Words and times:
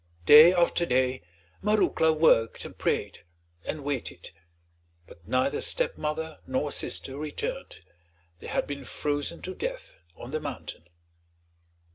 Day 0.25 0.51
after 0.51 0.83
day 0.87 1.21
Marouckla 1.61 2.11
worked 2.11 2.65
and 2.65 2.75
prayed, 2.75 3.23
and 3.63 3.83
waited; 3.83 4.31
but 5.05 5.27
neither 5.27 5.61
stepmother 5.61 6.39
nor 6.47 6.71
sister 6.71 7.17
returned, 7.19 7.81
they 8.39 8.47
had 8.47 8.65
been 8.65 8.83
frozen 8.83 9.43
to 9.43 9.53
death 9.53 9.93
on 10.15 10.31
the 10.31 10.39
mountain. 10.39 10.85